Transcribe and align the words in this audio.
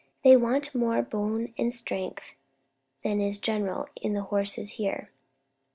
They 0.23 0.35
want 0.35 0.73
more 0.73 1.03
bone 1.03 1.53
and 1.59 1.71
strength 1.71 2.33
than 3.03 3.21
is 3.21 3.37
general 3.37 3.87
in 3.95 4.13
the 4.13 4.23
horses 4.23 4.71
here." 4.81 5.11